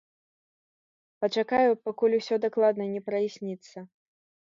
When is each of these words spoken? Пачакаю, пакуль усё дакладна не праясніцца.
Пачакаю, 1.25 1.71
пакуль 1.89 2.17
усё 2.21 2.35
дакладна 2.49 2.91
не 2.97 3.01
праясніцца. 3.11 3.77